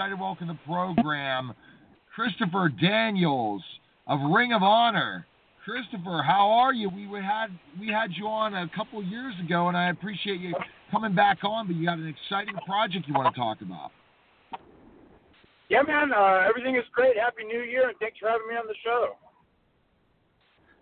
excited 0.00 0.16
to 0.16 0.22
welcome 0.22 0.48
to 0.48 0.54
the 0.54 0.58
program 0.64 1.52
Christopher 2.14 2.70
Daniels 2.80 3.62
of 4.06 4.18
Ring 4.32 4.54
of 4.54 4.62
Honor. 4.62 5.26
Christopher, 5.62 6.22
how 6.26 6.48
are 6.48 6.72
you? 6.72 6.88
We 6.88 7.04
had 7.20 7.48
we 7.78 7.88
had 7.88 8.08
you 8.16 8.26
on 8.26 8.54
a 8.54 8.66
couple 8.74 9.04
years 9.04 9.34
ago, 9.44 9.68
and 9.68 9.76
I 9.76 9.90
appreciate 9.90 10.40
you 10.40 10.54
coming 10.90 11.14
back 11.14 11.44
on. 11.44 11.66
But 11.66 11.76
you 11.76 11.84
got 11.84 11.98
an 11.98 12.08
exciting 12.08 12.54
project 12.64 13.08
you 13.08 13.12
want 13.12 13.34
to 13.34 13.38
talk 13.38 13.60
about. 13.60 13.90
Yeah, 15.68 15.82
man. 15.82 16.12
Uh, 16.16 16.48
everything 16.48 16.76
is 16.76 16.84
great. 16.94 17.18
Happy 17.18 17.44
New 17.44 17.60
Year, 17.60 17.90
and 17.90 17.98
thanks 17.98 18.16
for 18.20 18.30
having 18.30 18.48
me 18.48 18.54
on 18.54 18.66
the 18.66 18.80
show. 18.82 19.16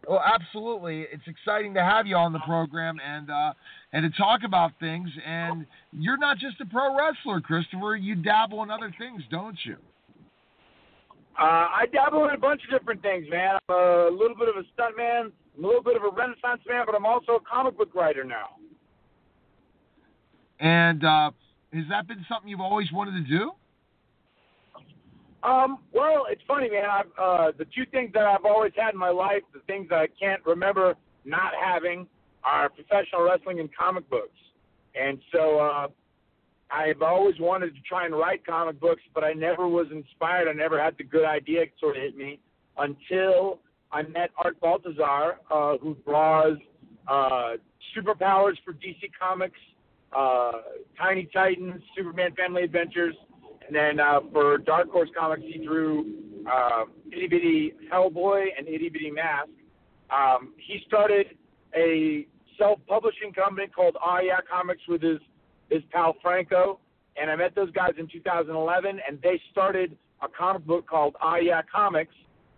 Well, 0.09 0.23
absolutely. 0.25 1.07
It's 1.13 1.27
exciting 1.27 1.75
to 1.75 1.85
have 1.85 2.07
you 2.07 2.17
on 2.17 2.33
the 2.33 2.39
program 2.41 2.97
and 3.05 3.31
uh, 3.31 3.53
and 3.93 4.11
to 4.11 4.19
talk 4.19 4.41
about 4.43 4.73
things. 4.81 5.11
And 5.25 5.67
you're 5.93 6.17
not 6.17 6.39
just 6.39 6.59
a 6.63 6.67
pro 6.67 6.97
wrestler, 6.97 7.43
Christopher. 7.43 7.95
You 7.95 8.15
dabble 8.15 8.63
in 8.63 8.71
other 8.71 8.93
things, 8.99 9.23
don't 9.31 9.59
you? 9.65 9.77
Uh, 11.39 11.43
I 11.43 11.85
dabble 11.93 12.27
in 12.27 12.35
a 12.35 12.39
bunch 12.39 12.63
of 12.65 12.79
different 12.79 13.03
things, 13.03 13.27
man. 13.31 13.59
I'm 13.69 13.75
a 13.77 14.11
little 14.11 14.35
bit 14.35 14.49
of 14.49 14.57
a 14.57 14.65
stuntman, 14.81 15.31
a 15.57 15.61
little 15.61 15.83
bit 15.83 15.97
of 15.97 16.03
a 16.03 16.11
renaissance 16.11 16.63
man, 16.67 16.85
but 16.87 16.95
I'm 16.95 17.07
also 17.07 17.33
a 17.33 17.41
comic 17.41 17.77
book 17.77 17.95
writer 17.95 18.25
now. 18.25 18.57
And 20.59 21.05
uh, 21.05 21.31
has 21.75 21.85
that 21.91 22.09
been 22.09 22.25
something 22.29 22.49
you've 22.49 22.61
always 22.61 22.91
wanted 22.93 23.13
to 23.13 23.39
do? 23.39 23.53
Um, 25.43 25.79
well, 25.93 26.27
it's 26.31 26.43
funny, 26.49 26.69
man. 26.69 26.85
I've, 26.91 27.07
uh, 27.19 27.53
the 27.57 27.65
two 27.67 27.87
things 27.93 28.11
that 28.15 28.25
I've 28.25 28.45
always 28.45 28.73
had 28.77 28.95
in 28.95 28.99
my 28.99 29.11
life, 29.11 29.43
the 29.53 29.61
things 29.67 29.89
that 29.91 29.99
I 29.99 30.09
can't 30.21 30.45
remember 30.45 30.95
not 31.25 31.53
having, 31.63 32.07
are 32.45 32.69
professional 32.69 33.23
wrestling 33.23 33.61
and 33.61 33.69
comic 33.75 34.09
books. 34.11 34.39
And 35.01 35.19
so 35.33 35.61
uh, 35.61 35.89
I've 36.71 37.03
always 37.03 37.37
wanted 37.39 37.75
to 37.75 37.81
try 37.83 38.05
and 38.05 38.15
write 38.15 38.45
comic 38.45 38.81
books, 38.81 39.03
but 39.15 39.23
I 39.23 39.33
never 39.33 39.69
was 39.69 39.87
inspired. 39.93 40.49
I 40.49 40.53
never 40.53 40.83
had 40.83 40.97
the 40.99 41.05
good 41.05 41.25
idea 41.25 41.65
sort 41.79 41.97
of 41.97 42.03
hit 42.03 42.17
me 42.17 42.41
until 42.77 43.61
I 43.93 44.03
met 44.03 44.31
Art 44.43 44.61
Baltazar, 44.61 45.39
uh, 45.51 45.79
who 45.79 45.97
draws 46.05 46.57
uh, 47.07 47.53
superpowers 47.97 48.55
for 48.65 48.73
DC 48.75 49.11
Comics, 49.19 49.59
uh, 50.17 50.53
Tiny 50.97 51.29
Titans, 51.33 51.83
Superman 51.97 52.35
Family 52.35 52.63
Adventures, 52.63 53.15
and 53.69 53.77
then 53.77 54.01
uh, 54.01 54.21
for 54.33 54.59
Dark 54.59 54.91
Horse 54.91 55.11
Comics, 55.19 55.43
he 55.47 55.65
drew 55.65 56.15
uh, 56.51 56.85
Itty 57.13 57.29
Bitty 57.29 57.73
Hellboy 57.93 58.47
and 58.57 58.67
Itty 58.67 58.89
Bitty 58.89 59.11
Mask. 59.11 59.51
Um, 60.11 60.55
he 60.57 60.81
started 60.87 61.27
a 61.77 62.27
self-publishing 62.59 63.33
company 63.35 63.67
called 63.69 63.97
Ah 64.03 64.21
Yeah 64.21 64.41
Comics 64.51 64.81
with 64.89 65.03
his 65.03 65.19
his 65.69 65.83
pal 65.93 66.17
Franco, 66.23 66.81
and 67.21 67.31
I 67.31 67.37
met 67.37 67.55
those 67.55 67.71
guys 67.73 67.93
in 67.99 68.09
2011, 68.09 69.01
and 69.07 69.21
they 69.23 69.39
started 69.53 69.97
a 70.23 70.29
comic 70.29 70.65
book 70.65 70.89
called 70.89 71.15
Ah 71.21 71.37
Yeah 71.37 71.61
Comics, 71.71 72.15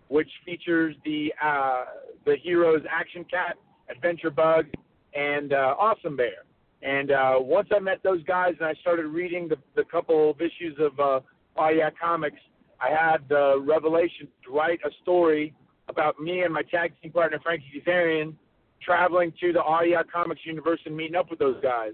which 0.08 0.30
features 0.44 0.94
the 1.04 1.32
uh, 1.44 1.84
the 2.24 2.36
heroes 2.40 2.82
Action 2.88 3.24
Cat, 3.24 3.56
Adventure 3.90 4.30
Bug, 4.30 4.66
and 5.14 5.52
uh, 5.52 5.74
Awesome 5.76 6.16
Bear. 6.16 6.44
And 6.82 7.10
uh, 7.10 7.34
once 7.38 7.68
I 7.74 7.78
met 7.78 8.02
those 8.02 8.22
guys 8.24 8.54
and 8.58 8.66
I 8.66 8.74
started 8.80 9.06
reading 9.06 9.48
the, 9.48 9.56
the 9.76 9.84
couple 9.84 10.30
of 10.30 10.40
issues 10.40 10.76
of 10.78 10.98
uh, 10.98 11.20
Ah 11.56 11.68
Yeah 11.68 11.90
Comics, 12.00 12.40
I 12.80 12.88
had 12.88 13.28
the 13.28 13.62
revelation 13.62 14.28
to 14.44 14.52
write 14.52 14.80
a 14.86 14.90
story 15.02 15.54
about 15.88 16.18
me 16.18 16.42
and 16.42 16.54
my 16.54 16.62
tag 16.62 16.92
team 17.02 17.12
partner 17.12 17.38
Frankie 17.42 17.82
Kazarian 17.86 18.34
traveling 18.82 19.32
to 19.40 19.52
the 19.52 19.60
Ah 19.60 19.82
Yeah 19.82 20.02
Comics 20.10 20.40
universe 20.44 20.80
and 20.86 20.96
meeting 20.96 21.16
up 21.16 21.28
with 21.28 21.38
those 21.38 21.60
guys. 21.62 21.92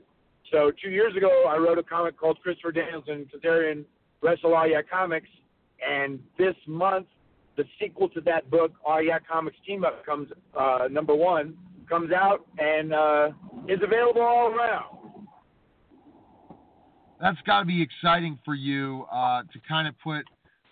So 0.53 0.71
two 0.81 0.91
years 0.91 1.17
ago, 1.17 1.45
I 1.49 1.57
wrote 1.57 1.79
a 1.79 1.83
comic 1.83 2.17
called 2.17 2.39
Christopher 2.41 2.71
Daniels 2.71 3.05
and 3.09 3.27
Kazarian 3.31 3.85
Wrestle 4.23 4.55
Ah 4.55 4.65
Yeah 4.65 4.83
Comics, 4.89 5.29
and 5.87 6.21
this 6.39 6.55
month, 6.69 7.07
the 7.57 7.65
sequel 7.81 8.09
to 8.11 8.21
that 8.21 8.49
book, 8.51 8.73
Ah 8.87 8.99
Yeah 8.99 9.19
Comics 9.19 9.57
Team 9.67 9.85
Up, 9.85 10.07
comes 10.07 10.29
uh, 10.57 10.87
number 10.89 11.15
one, 11.15 11.57
comes 11.89 12.13
out 12.13 12.47
and 12.59 12.93
uh, 12.93 13.29
is 13.69 13.81
available 13.83 14.23
all 14.23 14.49
around. 14.49 14.97
That's 17.21 17.39
got 17.47 17.61
to 17.61 17.67
be 17.67 17.83
exciting 17.83 18.39
for 18.45 18.55
you 18.55 19.07
uh, 19.11 19.43
to 19.43 19.59
kind 19.67 19.89
of 19.89 19.95
put 20.05 20.25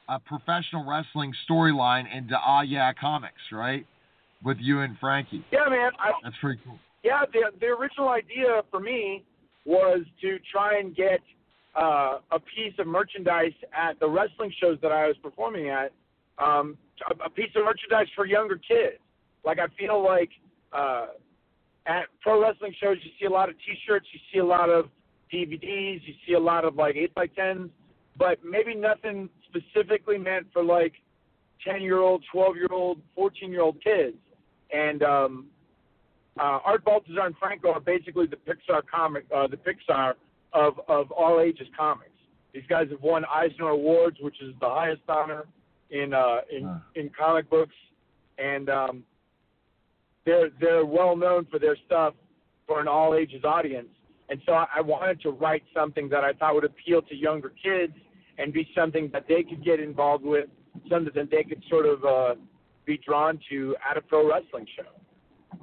a 0.09 0.21
professional 0.21 0.85
wrestling 0.87 1.33
storyline 1.49 2.05
into 2.15 2.35
Ah 2.37 2.61
Yeah 2.61 2.93
Comics, 2.93 3.41
right? 3.51 3.87
With 4.45 4.59
you 4.61 4.81
and 4.81 4.99
Frankie. 4.99 5.43
Yeah, 5.51 5.71
man. 5.71 5.91
I, 5.99 6.13
That's 6.23 6.37
pretty 6.41 6.61
cool. 6.65 6.79
Yeah, 7.03 7.23
the 7.33 7.59
the 7.59 7.67
original 7.67 8.09
idea 8.11 8.63
for 8.71 8.81
me 8.81 9.25
was 9.65 10.01
to 10.21 10.39
try 10.53 10.79
and 10.79 10.95
get 10.95 11.21
uh, 11.75 12.19
a 12.31 12.39
piece 12.39 12.75
of 12.79 12.87
merchandise 12.87 13.53
at 13.77 13.99
the 14.01 14.09
wrestling 14.09 14.53
shows 14.61 14.79
that 14.83 14.93
I 14.93 15.07
was 15.07 15.17
performing 15.23 15.71
at, 15.71 15.93
um, 16.39 16.77
a, 17.11 17.25
a 17.25 17.31
piece 17.31 17.51
of 17.57 17.65
merchandise 17.65 18.07
for 18.15 18.27
younger 18.27 18.57
kids. 18.57 19.01
Like 19.45 19.59
I 19.59 19.67
feel 19.79 20.05
like 20.05 20.31
uh, 20.75 21.07
at 21.87 22.05
pro 22.21 22.43
wrestling 22.43 22.75
shows, 22.81 22.97
you 23.03 23.11
see 23.21 23.27
a 23.27 23.31
lot 23.31 23.49
of 23.49 23.55
T-shirts, 23.67 24.07
you 24.13 24.21
see 24.33 24.39
a 24.39 24.45
lot 24.45 24.71
of 24.71 24.87
DVDs, 25.33 26.01
you 26.05 26.15
see 26.27 26.35
a 26.35 26.41
lot 26.41 26.65
of 26.65 26.77
like 26.77 26.97
eight 26.97 27.15
by 27.15 27.27
tens, 27.27 27.71
but 28.17 28.39
maybe 28.45 28.75
nothing 28.75 29.29
specifically 29.49 30.19
meant 30.19 30.47
for 30.53 30.63
like 30.63 30.93
ten 31.67 31.83
year 31.83 31.99
old, 31.99 32.25
twelve 32.33 32.57
year 32.57 32.69
old, 32.71 33.01
fourteen 33.15 33.51
year 33.51 33.63
old 33.63 33.83
kids. 33.83 34.17
And 34.73 35.03
um, 35.03 35.47
uh, 36.39 36.59
Art 36.65 36.85
Baltazar 36.85 37.27
and 37.27 37.37
Franco 37.39 37.73
are 37.73 37.81
basically 37.81 38.27
the 38.27 38.37
Pixar 38.37 38.83
comic, 38.93 39.25
uh, 39.35 39.47
the 39.47 39.57
Pixar 39.57 40.15
of 40.53 40.81
of 40.89 41.11
all 41.11 41.41
ages 41.41 41.69
comics. 41.77 42.11
These 42.53 42.65
guys 42.69 42.87
have 42.91 43.03
won 43.03 43.25
Eisner 43.25 43.69
Awards, 43.69 44.17
which 44.21 44.41
is 44.41 44.55
the 44.61 44.69
highest 44.69 45.03
honor 45.09 45.45
in 45.91 46.15
uh, 46.15 46.39
in 46.51 46.81
in 46.95 47.11
comic 47.17 47.51
books, 47.51 47.75
and 48.39 48.69
um, 48.71 49.05
they're 50.25 50.51
they're 50.61 50.85
well 50.85 51.17
known 51.17 51.47
for 51.51 51.59
their 51.59 51.77
stuff 51.87 52.15
for 52.67 52.81
an 52.81 52.89
all 52.89 53.15
ages 53.15 53.45
audience. 53.45 53.89
And 54.31 54.41
so 54.47 54.53
I, 54.53 54.81
wanted 54.81 55.21
to 55.23 55.31
write 55.31 55.63
something 55.75 56.09
that 56.09 56.25
I 56.25 56.33
thought 56.33 56.55
would 56.55 56.65
appeal 56.65 57.03
to 57.03 57.15
younger 57.15 57.53
kids 57.63 57.93
and 58.39 58.55
be 58.55 58.67
something 58.75 59.11
that 59.13 59.27
they 59.29 59.43
could 59.43 59.63
get 59.63 59.81
involved 59.81 60.25
with, 60.25 60.49
something 60.89 61.13
that 61.15 61.31
they 61.31 61.45
could 61.45 61.63
sort 61.69 61.85
of 61.85 62.05
uh, 62.05 62.35
be 62.87 62.99
drawn 63.05 63.39
to 63.51 63.77
at 63.89 63.99
a 63.99 64.01
pro 64.01 64.27
wrestling 64.27 64.67
show. 64.77 65.59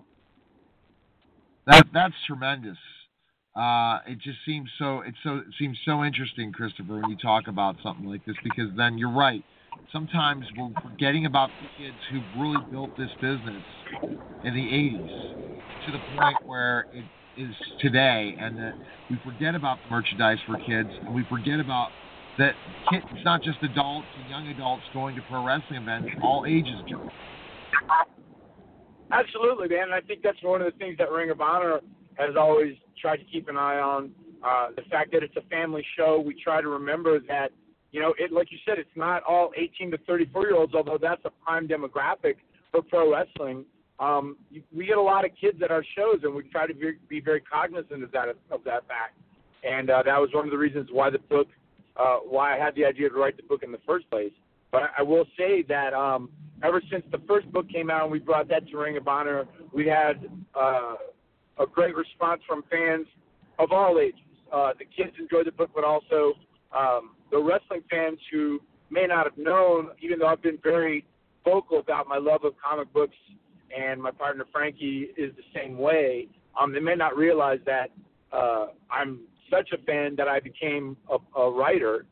That 1.65 1.87
that's 1.93 2.13
tremendous. 2.27 2.77
Uh, 3.55 3.99
it 4.07 4.19
just 4.19 4.37
seems 4.45 4.69
so 4.77 5.01
it 5.01 5.13
so 5.23 5.37
it 5.37 5.53
seems 5.59 5.77
so 5.83 6.03
interesting, 6.03 6.51
Christopher, 6.51 7.01
when 7.01 7.09
you 7.09 7.17
talk 7.17 7.47
about 7.47 7.75
something 7.83 8.05
like 8.05 8.23
this 8.25 8.35
because 8.43 8.69
then 8.77 8.97
you're 8.97 9.11
right. 9.11 9.43
Sometimes 9.91 10.45
we're 10.57 10.69
forgetting 10.81 11.25
about 11.25 11.51
the 11.59 11.67
kids 11.77 11.97
who 12.11 12.21
really 12.39 12.63
built 12.69 12.91
this 12.97 13.09
business 13.19 13.63
in 14.43 14.53
the 14.53 14.67
'80s 14.67 15.09
to 15.85 15.91
the 15.91 15.99
point 16.15 16.37
where 16.45 16.87
it 16.93 17.05
is 17.35 17.53
today, 17.79 18.35
and 18.39 18.57
that 18.57 18.75
we 19.09 19.17
forget 19.23 19.55
about 19.55 19.81
the 19.83 19.89
merchandise 19.89 20.39
for 20.45 20.57
kids, 20.57 20.89
and 21.05 21.13
we 21.13 21.23
forget 21.25 21.59
about 21.59 21.89
that 22.37 22.55
kid, 22.89 23.03
it's 23.09 23.25
not 23.25 23.41
just 23.41 23.61
adults 23.63 24.07
and 24.17 24.29
young 24.29 24.47
adults 24.47 24.83
going 24.93 25.15
to 25.15 25.21
pro 25.23 25.43
wrestling 25.43 25.81
events; 25.81 26.09
all 26.21 26.45
ages 26.47 26.77
go. 26.89 27.07
Absolutely, 29.11 29.67
man. 29.67 29.83
And 29.83 29.93
I 29.93 30.01
think 30.01 30.21
that's 30.23 30.41
one 30.41 30.61
of 30.61 30.71
the 30.71 30.77
things 30.77 30.97
that 30.97 31.11
Ring 31.11 31.29
of 31.29 31.41
Honor 31.41 31.81
has 32.15 32.35
always 32.37 32.75
tried 32.99 33.17
to 33.17 33.25
keep 33.25 33.49
an 33.49 33.57
eye 33.57 33.79
on. 33.79 34.11
Uh, 34.43 34.69
the 34.75 34.83
fact 34.83 35.11
that 35.11 35.21
it's 35.21 35.35
a 35.35 35.41
family 35.49 35.85
show, 35.97 36.19
we 36.25 36.33
try 36.41 36.61
to 36.61 36.67
remember 36.69 37.19
that, 37.27 37.51
you 37.91 37.99
know, 37.99 38.13
it 38.17 38.31
like 38.31 38.51
you 38.51 38.57
said, 38.65 38.79
it's 38.79 38.89
not 38.95 39.23
all 39.23 39.51
18 39.57 39.91
to 39.91 39.97
34 39.99 40.43
year 40.43 40.55
olds, 40.55 40.73
although 40.73 40.97
that's 41.01 41.23
a 41.25 41.29
prime 41.43 41.67
demographic 41.67 42.35
for 42.71 42.81
pro 42.81 43.11
wrestling. 43.11 43.65
Um, 43.99 44.37
we 44.75 44.87
get 44.87 44.97
a 44.97 45.01
lot 45.01 45.25
of 45.25 45.31
kids 45.39 45.59
at 45.63 45.69
our 45.69 45.83
shows, 45.95 46.21
and 46.23 46.33
we 46.33 46.43
try 46.43 46.65
to 46.65 46.73
be, 46.73 46.93
be 47.07 47.19
very 47.19 47.41
cognizant 47.41 48.03
of 48.03 48.11
that 48.11 48.29
of 48.49 48.63
that 48.63 48.87
fact. 48.87 49.17
And 49.63 49.89
uh, 49.89 50.03
that 50.03 50.17
was 50.17 50.29
one 50.33 50.45
of 50.45 50.51
the 50.51 50.57
reasons 50.57 50.89
why 50.91 51.09
the 51.09 51.19
book, 51.19 51.47
uh, 51.97 52.17
why 52.17 52.55
I 52.55 52.63
had 52.63 52.73
the 52.75 52.85
idea 52.85 53.09
to 53.09 53.15
write 53.15 53.37
the 53.37 53.43
book 53.43 53.61
in 53.61 53.71
the 53.71 53.81
first 53.85 54.09
place. 54.09 54.31
But 54.71 54.83
I, 54.83 54.87
I 54.99 55.01
will 55.03 55.25
say 55.37 55.63
that 55.67 55.93
um, 55.93 56.29
ever 56.63 56.81
since 56.89 57.03
the 57.11 57.19
first 57.27 57.51
book 57.51 57.69
came 57.69 57.91
out 57.91 58.03
and 58.03 58.11
we 58.11 58.19
brought 58.19 58.47
that 58.47 58.67
to 58.69 58.77
Ring 58.77 58.97
of 58.97 59.07
Honor, 59.07 59.45
we 59.73 59.85
had 59.85 60.29
uh, 60.55 60.95
a 61.59 61.65
great 61.71 61.95
response 61.95 62.41
from 62.47 62.63
fans 62.71 63.05
of 63.59 63.71
all 63.71 63.99
ages. 63.99 64.19
Uh, 64.51 64.71
the 64.79 64.85
kids 64.85 65.15
enjoyed 65.19 65.45
the 65.45 65.51
book, 65.51 65.69
but 65.75 65.83
also 65.83 66.33
um, 66.75 67.11
the 67.31 67.41
wrestling 67.41 67.81
fans 67.89 68.19
who 68.31 68.59
may 68.89 69.07
not 69.07 69.25
have 69.25 69.37
known, 69.37 69.89
even 70.01 70.19
though 70.19 70.27
I've 70.27 70.41
been 70.41 70.59
very 70.61 71.05
vocal 71.43 71.79
about 71.79 72.07
my 72.07 72.17
love 72.17 72.43
of 72.43 72.53
comic 72.63 72.91
books, 72.93 73.15
and 73.75 74.01
my 74.01 74.11
partner 74.11 74.45
Frankie 74.51 75.09
is 75.17 75.31
the 75.35 75.43
same 75.55 75.77
way. 75.77 76.27
Um, 76.59 76.73
they 76.73 76.79
may 76.79 76.95
not 76.95 77.15
realize 77.15 77.59
that 77.65 77.89
uh, 78.33 78.67
I'm 78.91 79.21
such 79.49 79.69
a 79.73 79.77
fan 79.83 80.15
that 80.17 80.27
I 80.27 80.39
became 80.39 80.97
a, 81.09 81.39
a 81.39 81.51
writer, 81.51 82.05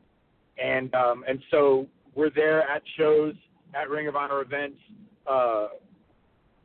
and 0.57 0.93
um, 0.95 1.23
and 1.27 1.39
so 1.51 1.87
we're 2.15 2.29
there 2.29 2.61
at 2.69 2.81
shows, 2.97 3.33
at 3.75 3.89
Ring 3.89 4.07
of 4.07 4.15
Honor 4.15 4.41
events, 4.41 4.79
uh, 5.27 5.67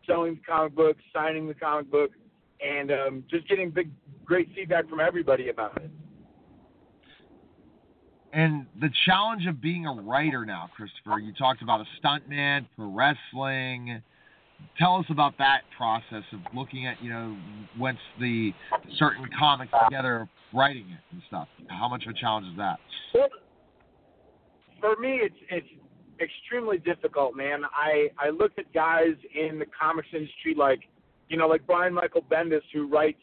selling 0.07 0.35
the 0.37 0.41
comic 0.41 0.75
books, 0.75 1.03
signing 1.13 1.47
the 1.47 1.55
comic 1.55 1.91
book, 1.91 2.11
and 2.65 2.91
um, 2.91 3.25
just 3.31 3.49
getting 3.49 3.71
big, 3.71 3.91
great 4.25 4.49
feedback 4.55 4.89
from 4.89 5.01
everybody 5.01 5.49
about 5.49 5.77
it. 5.83 5.91
And 8.35 8.67
the 8.81 8.91
challenge 9.07 9.47
of 9.47 9.63
being 9.63 9.87
a 9.87 9.93
writer 9.93 10.45
now, 10.45 10.69
Christopher. 10.77 11.21
You 11.21 11.33
talked 11.33 11.63
about 11.63 11.81
a 11.81 11.85
stuntman, 12.01 12.67
pro 12.77 12.91
wrestling. 12.91 14.03
Tell 14.77 14.97
us 14.97 15.07
about 15.09 15.39
that 15.39 15.61
process 15.77 16.25
of 16.33 16.41
looking 16.55 16.87
at, 16.87 17.03
you 17.03 17.11
know, 17.11 17.37
once 17.79 17.99
the 18.19 18.53
certain 18.99 19.29
comics 19.39 19.73
together, 19.85 20.29
writing 20.53 20.87
it 20.91 21.01
and 21.13 21.23
stuff. 21.29 21.47
How 21.69 21.89
much 21.89 22.05
of 22.07 22.11
a 22.11 22.15
challenge 22.15 22.47
is 22.49 22.57
that? 22.57 22.79
For 24.81 24.97
me, 24.97 25.21
it's 25.23 25.37
it's 25.51 25.67
extremely 26.21 26.79
difficult, 26.79 27.37
man. 27.37 27.63
I 27.73 28.09
I 28.19 28.31
look 28.31 28.53
at 28.59 28.73
guys 28.73 29.15
in 29.35 29.59
the 29.59 29.67
comics 29.67 30.09
industry 30.13 30.55
like, 30.57 30.81
you 31.29 31.37
know, 31.37 31.47
like 31.47 31.67
Brian 31.67 31.95
Michael 31.95 32.23
Bendis, 32.23 32.63
who 32.73 32.89
writes 32.89 33.21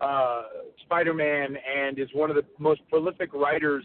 uh, 0.00 0.42
Spider-Man 0.84 1.56
and 1.56 1.98
is 1.98 2.08
one 2.14 2.30
of 2.30 2.36
the 2.36 2.44
most 2.58 2.80
prolific 2.88 3.32
writers 3.34 3.84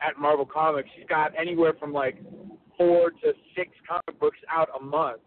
at 0.00 0.18
Marvel 0.18 0.46
Comics. 0.46 0.88
He's 0.96 1.06
got 1.06 1.32
anywhere 1.38 1.74
from 1.78 1.92
like 1.92 2.22
four 2.76 3.10
to 3.10 3.32
six 3.56 3.70
comic 3.88 4.18
books 4.20 4.38
out 4.50 4.68
a 4.78 4.82
month. 4.82 5.20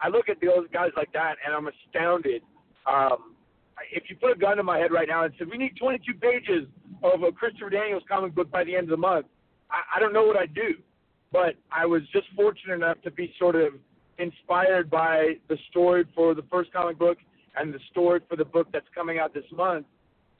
I 0.00 0.08
look 0.08 0.28
at 0.28 0.40
those 0.40 0.66
guys 0.72 0.90
like 0.96 1.12
that 1.12 1.36
and 1.44 1.54
I'm 1.54 1.68
astounded. 1.68 2.42
Um, 2.86 3.34
if 3.92 4.04
you 4.08 4.16
put 4.16 4.32
a 4.32 4.38
gun 4.38 4.56
to 4.56 4.62
my 4.62 4.78
head 4.78 4.92
right 4.92 5.08
now 5.08 5.24
and 5.24 5.32
said 5.38 5.48
we 5.50 5.58
need 5.58 5.76
22 5.78 6.14
pages 6.14 6.66
of 7.02 7.22
a 7.22 7.32
Christopher 7.32 7.70
Daniels 7.70 8.02
comic 8.08 8.34
book 8.34 8.50
by 8.50 8.64
the 8.64 8.74
end 8.74 8.84
of 8.84 8.90
the 8.90 8.96
month, 8.96 9.26
I, 9.70 9.96
I 9.96 10.00
don't 10.00 10.12
know 10.12 10.24
what 10.24 10.36
I'd 10.36 10.54
do. 10.54 10.74
But 11.32 11.54
I 11.70 11.86
was 11.86 12.02
just 12.12 12.26
fortunate 12.34 12.74
enough 12.74 13.00
to 13.02 13.10
be 13.10 13.32
sort 13.38 13.54
of 13.54 13.74
inspired 14.18 14.90
by 14.90 15.34
the 15.48 15.56
story 15.70 16.04
for 16.14 16.34
the 16.34 16.42
first 16.50 16.72
comic 16.72 16.98
book 16.98 17.18
and 17.56 17.72
the 17.72 17.78
story 17.90 18.20
for 18.28 18.36
the 18.36 18.44
book 18.44 18.68
that's 18.72 18.86
coming 18.94 19.18
out 19.18 19.32
this 19.32 19.44
month. 19.52 19.86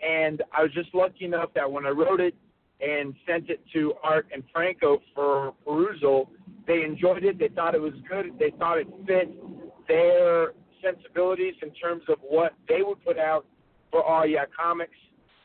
And 0.06 0.42
I 0.52 0.62
was 0.62 0.72
just 0.72 0.94
lucky 0.94 1.24
enough 1.26 1.50
that 1.54 1.70
when 1.70 1.86
I 1.86 1.90
wrote 1.90 2.20
it 2.20 2.34
and 2.80 3.14
sent 3.26 3.50
it 3.50 3.60
to 3.72 3.94
Art 4.02 4.26
and 4.32 4.42
Franco 4.52 5.00
for 5.14 5.54
perusal, 5.64 6.30
they 6.66 6.82
enjoyed 6.82 7.24
it. 7.24 7.38
They 7.38 7.48
thought 7.48 7.74
it 7.74 7.80
was 7.80 7.92
good. 8.08 8.38
They 8.38 8.52
thought 8.58 8.78
it 8.78 8.88
fit 9.06 9.30
their 9.88 10.52
sensibilities 10.82 11.54
in 11.62 11.70
terms 11.72 12.02
of 12.08 12.18
what 12.20 12.54
they 12.68 12.82
would 12.82 13.04
put 13.04 13.18
out 13.18 13.44
for 13.90 14.04
Aw 14.08 14.24
Yeah 14.24 14.44
Comics. 14.58 14.96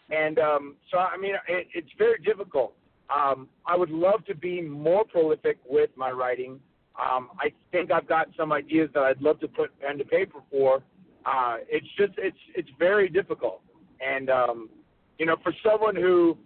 And 0.10 0.38
um, 0.40 0.76
so, 0.92 1.00
I 1.00 1.18
mean, 1.18 1.34
it, 1.48 1.68
it's 1.74 1.90
very 1.98 2.20
difficult. 2.20 2.74
Um, 3.14 3.50
I 3.66 3.76
would 3.76 3.90
love 3.90 4.26
to 4.26 4.36
be 4.36 4.62
more 4.62 5.04
prolific 5.04 5.58
with 5.68 5.90
my 5.96 6.12
writing. 6.12 6.60
Um, 7.00 7.30
I 7.40 7.52
think 7.72 7.92
I've 7.92 8.08
got 8.08 8.28
some 8.38 8.52
ideas 8.52 8.90
that 8.94 9.04
I'd 9.04 9.22
love 9.22 9.40
to 9.42 9.48
put 9.48 9.78
pen 9.80 9.98
to 9.98 10.06
paper 10.06 10.40
for. 10.50 10.84
Uh, 11.26 11.58
it's 11.68 11.88
just 11.98 12.14
it's 12.18 12.38
it's 12.56 12.70
very 12.78 13.10
difficult, 13.10 13.62
and 14.00 14.30
um, 14.30 14.70
you 15.18 15.26
know, 15.26 15.36
for 15.44 15.54
someone 15.64 15.96
who 15.96 16.38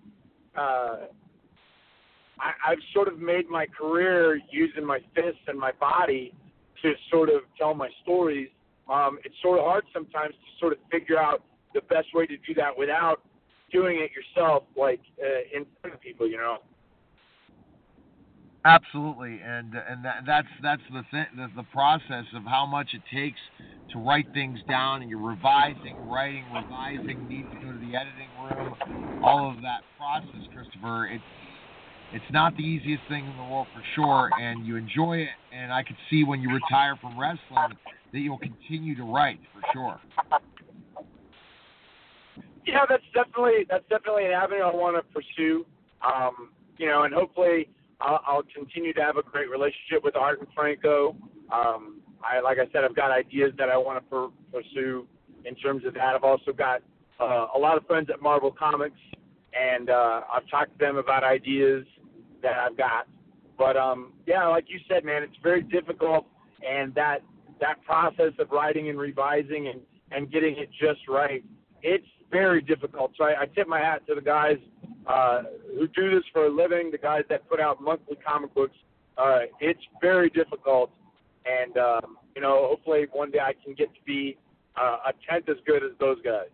uh, 0.59 0.97
I, 2.39 2.71
I've 2.71 2.83
sort 2.93 3.07
of 3.07 3.19
made 3.19 3.49
my 3.49 3.65
career 3.65 4.39
using 4.51 4.85
my 4.85 4.99
fists 5.15 5.41
and 5.47 5.57
my 5.57 5.71
body 5.79 6.33
to 6.81 6.93
sort 7.11 7.29
of 7.29 7.41
tell 7.57 7.73
my 7.73 7.89
stories. 8.03 8.49
Um, 8.89 9.19
it's 9.23 9.35
sort 9.41 9.59
of 9.59 9.65
hard 9.65 9.83
sometimes 9.93 10.33
to 10.33 10.59
sort 10.59 10.73
of 10.73 10.79
figure 10.91 11.19
out 11.19 11.43
the 11.73 11.81
best 11.81 12.07
way 12.13 12.25
to 12.25 12.37
do 12.37 12.53
that 12.55 12.77
without 12.77 13.21
doing 13.71 13.97
it 13.99 14.11
yourself, 14.11 14.63
like 14.75 15.01
uh, 15.21 15.57
in 15.57 15.65
front 15.81 15.93
of 15.93 16.01
people, 16.01 16.27
you 16.27 16.37
know. 16.37 16.57
Absolutely, 18.65 19.39
and 19.45 19.73
and 19.73 20.03
that, 20.03 20.23
that's 20.25 20.47
that's 20.61 20.81
the, 20.91 21.03
the 21.55 21.63
process 21.71 22.25
of 22.35 22.43
how 22.45 22.65
much 22.65 22.89
it 22.93 23.01
takes 23.13 23.39
to 23.93 23.99
write 23.99 24.25
things 24.33 24.59
down, 24.67 25.01
and 25.01 25.09
you're 25.09 25.19
revising, 25.19 25.95
writing, 26.07 26.45
revising, 26.53 27.27
need 27.27 27.45
to 27.51 27.65
go 27.65 27.71
to 27.71 27.79
the 27.79 27.95
editing 27.95 28.29
room, 28.37 28.75
all 29.23 29.49
of 29.49 29.55
that 29.61 29.79
process, 29.97 30.41
Christopher. 30.53 31.07
It's 31.07 31.23
it's 32.11 32.31
not 32.31 32.53
the 32.57 32.63
easiest 32.63 33.03
thing 33.07 33.25
in 33.25 33.37
the 33.37 33.43
world 33.43 33.67
for 33.73 33.83
sure, 33.95 34.29
and 34.39 34.65
you 34.65 34.75
enjoy 34.75 35.17
it. 35.17 35.29
And 35.53 35.71
I 35.71 35.83
could 35.83 35.97
see 36.09 36.23
when 36.23 36.41
you 36.41 36.49
retire 36.51 36.97
from 36.99 37.17
wrestling 37.17 37.77
that 38.11 38.19
you'll 38.19 38.39
continue 38.39 38.95
to 38.97 39.03
write 39.03 39.39
for 39.53 39.61
sure. 39.71 39.99
Yeah, 42.65 42.85
that's 42.89 43.03
definitely 43.13 43.65
that's 43.69 43.87
definitely 43.89 44.25
an 44.25 44.31
avenue 44.31 44.63
I 44.63 44.75
want 44.75 44.97
to 44.97 45.13
pursue. 45.13 45.65
Um, 46.05 46.49
you 46.77 46.87
know, 46.87 47.03
and 47.03 47.13
hopefully 47.13 47.67
I'll, 48.01 48.21
I'll 48.25 48.43
continue 48.55 48.93
to 48.93 49.01
have 49.01 49.17
a 49.17 49.23
great 49.23 49.49
relationship 49.49 50.03
with 50.03 50.15
Art 50.15 50.39
and 50.39 50.47
Franco. 50.55 51.15
Um, 51.51 52.01
I, 52.23 52.39
like 52.39 52.57
I 52.57 52.71
said, 52.71 52.83
I've 52.83 52.95
got 52.95 53.11
ideas 53.11 53.51
that 53.57 53.69
I 53.69 53.77
want 53.77 54.03
to 54.03 54.09
per- 54.09 54.29
pursue 54.51 55.07
in 55.45 55.55
terms 55.55 55.85
of 55.85 55.93
that. 55.95 56.15
I've 56.15 56.23
also 56.23 56.51
got 56.51 56.81
uh, 57.19 57.47
a 57.55 57.59
lot 57.59 57.77
of 57.77 57.85
friends 57.85 58.09
at 58.13 58.21
Marvel 58.21 58.51
Comics, 58.51 58.99
and 59.53 59.89
uh, 59.89 60.21
I've 60.31 60.47
talked 60.49 60.77
to 60.77 60.85
them 60.85 60.97
about 60.97 61.23
ideas 61.23 61.85
that 62.41 62.57
I've 62.57 62.77
got. 62.77 63.07
But 63.57 63.75
um, 63.75 64.13
yeah, 64.25 64.47
like 64.47 64.65
you 64.67 64.79
said, 64.87 65.03
man, 65.03 65.23
it's 65.23 65.35
very 65.43 65.61
difficult, 65.61 66.25
and 66.65 66.93
that 66.95 67.19
that 67.59 67.83
process 67.83 68.31
of 68.39 68.51
writing 68.51 68.89
and 68.89 68.97
revising 68.97 69.67
and 69.67 69.81
and 70.11 70.31
getting 70.31 70.57
it 70.57 70.69
just 70.79 71.01
right, 71.07 71.43
it's 71.83 72.07
very 72.31 72.61
difficult. 72.61 73.11
So 73.17 73.25
I, 73.25 73.41
I 73.41 73.45
tip 73.47 73.67
my 73.67 73.79
hat 73.79 74.07
to 74.07 74.15
the 74.15 74.21
guys 74.21 74.57
uh, 75.09 75.41
who 75.75 75.87
do 75.87 76.11
this 76.11 76.23
for 76.31 76.45
a 76.45 76.49
living, 76.49 76.91
the 76.91 76.97
guys 76.97 77.23
that 77.29 77.49
put 77.49 77.59
out 77.59 77.81
monthly 77.81 78.15
comic 78.15 78.53
books. 78.53 78.75
Uh, 79.17 79.39
it's 79.59 79.81
very 80.01 80.29
difficult, 80.29 80.91
and 81.45 81.75
um, 81.77 82.17
you 82.35 82.41
know, 82.41 82.67
hopefully 82.69 83.07
one 83.11 83.31
day 83.31 83.39
I 83.39 83.53
can 83.63 83.73
get 83.73 83.93
to 83.93 84.01
be 84.05 84.37
uh, 84.79 84.97
a 85.07 85.13
tenth 85.29 85.49
as 85.49 85.57
good 85.65 85.83
as 85.83 85.91
those 85.99 86.17
guys. 86.23 86.49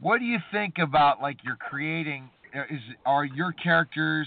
What 0.00 0.18
do 0.18 0.24
you 0.24 0.38
think 0.52 0.74
about 0.78 1.22
like 1.22 1.38
you're 1.44 1.56
creating? 1.56 2.28
Uh, 2.54 2.62
is 2.70 2.80
are 3.06 3.24
your 3.24 3.52
characters, 3.52 4.26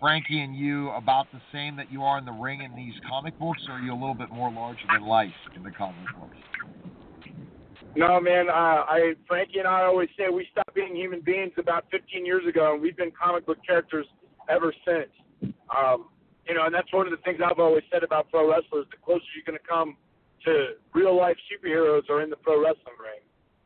Frankie 0.00 0.40
and 0.40 0.56
you, 0.56 0.90
about 0.90 1.26
the 1.32 1.40
same 1.52 1.76
that 1.76 1.92
you 1.92 2.02
are 2.02 2.18
in 2.18 2.24
the 2.24 2.32
ring 2.32 2.62
in 2.62 2.74
these 2.74 2.94
comic 3.08 3.38
books, 3.38 3.60
or 3.68 3.74
are 3.74 3.80
you 3.80 3.92
a 3.92 3.94
little 3.94 4.14
bit 4.14 4.30
more 4.30 4.50
larger 4.50 4.80
than 4.92 5.06
life 5.06 5.30
in 5.54 5.62
the 5.62 5.70
comic 5.70 6.06
books? 6.18 6.36
No, 7.96 8.20
man. 8.20 8.50
Uh, 8.50 8.84
I 8.84 9.14
Frankie 9.26 9.58
and 9.58 9.66
I 9.66 9.84
always 9.84 10.10
say 10.18 10.24
we 10.28 10.46
stopped 10.52 10.74
being 10.74 10.94
human 10.94 11.22
beings 11.22 11.52
about 11.56 11.86
15 11.90 12.26
years 12.26 12.46
ago, 12.46 12.74
and 12.74 12.82
we've 12.82 12.96
been 12.96 13.10
comic 13.10 13.46
book 13.46 13.56
characters 13.66 14.06
ever 14.50 14.74
since. 14.84 15.08
Um, 15.74 16.08
you 16.46 16.54
know, 16.54 16.66
and 16.66 16.74
that's 16.74 16.92
one 16.92 17.06
of 17.06 17.10
the 17.10 17.16
things 17.24 17.40
I've 17.42 17.58
always 17.58 17.84
said 17.90 18.04
about 18.04 18.30
pro 18.30 18.50
wrestlers. 18.50 18.86
The 18.90 18.98
closer 19.02 19.24
you're 19.34 19.44
going 19.46 19.58
to 19.58 19.66
come 19.66 19.96
to 20.44 20.76
real 20.94 21.16
life 21.16 21.36
superheroes 21.50 22.08
are 22.10 22.20
in 22.20 22.28
the 22.28 22.36
pro 22.36 22.62
wrestling 22.62 23.00
ring. 23.00 23.20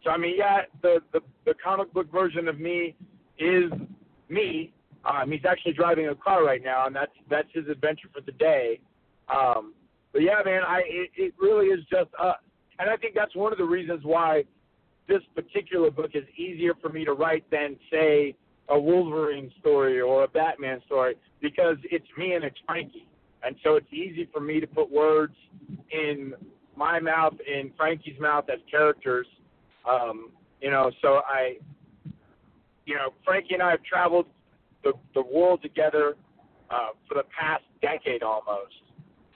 So 0.05 0.11
I 0.11 0.17
mean, 0.17 0.37
yeah, 0.39 0.63
the 0.81 1.01
the, 1.13 1.21
the 1.45 1.55
comic 1.63 1.93
book 1.93 2.11
version 2.13 2.47
of 2.47 2.61
me 2.61 2.95
is 3.39 3.71
me. 4.29 4.73
Um, 5.05 5.33
he's 5.33 5.45
actually 5.45 5.73
driving 5.73 6.07
a 6.09 6.15
car 6.15 6.45
right 6.45 6.63
now, 6.63 6.87
and 6.87 6.95
that's 6.95 7.13
that's 7.29 7.49
his 7.53 7.67
adventure 7.69 8.09
for 8.15 8.21
the 8.21 8.33
day. 8.33 8.79
Um, 9.29 9.75
but 10.13 10.23
yeah, 10.23 10.41
man, 10.45 10.63
I 10.63 10.83
it, 10.87 11.11
it 11.17 11.35
really 11.41 11.67
is 11.67 11.81
just 11.91 12.11
us. 12.23 12.37
And 12.81 12.89
I 12.89 12.97
think 12.97 13.15
that's 13.15 13.37
one 13.37 13.53
of 13.53 13.59
the 13.59 13.65
reasons 13.65 14.01
why 14.05 14.45
this 15.07 15.21
particular 15.35 15.91
book 15.91 16.13
is 16.15 16.25
easier 16.37 16.73
for 16.81 16.89
me 16.89 17.05
to 17.05 17.13
write 17.13 17.45
than, 17.51 17.77
say, 17.93 18.35
a 18.71 18.81
Wolverine 18.81 19.53
story 19.61 20.01
or 20.01 20.25
a 20.25 20.29
Batman 20.29 20.81
story 20.87 21.17
because 21.43 21.77
it's 21.91 22.07
me 22.17 22.33
and 22.33 22.43
it's 22.43 22.57
Frankie. 22.67 23.07
And 23.43 23.55
so 23.63 23.75
it's 23.75 23.93
easy 23.93 24.29
for 24.33 24.41
me 24.41 24.61
to 24.61 24.67
put 24.67 24.91
words 24.91 25.35
in 25.93 26.33
my 26.75 27.01
mouth, 27.01 27.35
in 27.47 27.71
Frankie's 27.77 28.19
mouth 28.19 28.45
as 28.51 28.61
characters. 28.71 29.27
Um, 29.89 30.31
you 30.63 30.71
know, 30.71 30.91
so 31.03 31.21
I, 31.29 31.57
you 32.87 32.95
know, 32.95 33.13
Frankie 33.25 33.55
and 33.55 33.63
I 33.63 33.73
have 33.73 33.83
traveled 33.83 34.27
the, 34.85 34.93
the 35.15 35.23
world 35.23 35.61
together 35.61 36.17
uh, 36.71 36.89
for 37.07 37.15
the 37.15 37.25
past 37.39 37.65
decade 37.83 38.23
almost. 38.23 38.73